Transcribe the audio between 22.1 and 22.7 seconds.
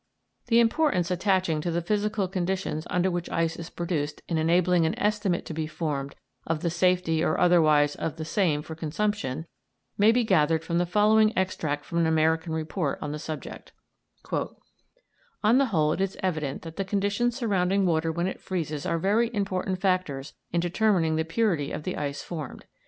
formed.